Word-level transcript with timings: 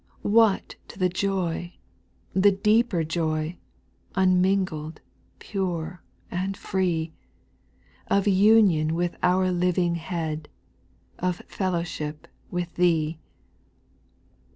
6. 0.21 0.23
What 0.23 0.75
to 0.87 0.97
the 0.97 1.09
joy, 1.09 1.75
the 2.33 2.51
deeper 2.51 3.03
joy, 3.03 3.59
Unmingled, 4.15 4.99
pure, 5.37 6.01
and 6.31 6.57
free. 6.57 7.13
Of 8.07 8.27
union 8.27 8.95
with 8.95 9.15
our 9.21 9.51
living 9.51 9.93
Head, 9.97 10.49
Of 11.19 11.35
fellowship 11.45 12.27
with 12.49 12.73
Thee 12.77 13.19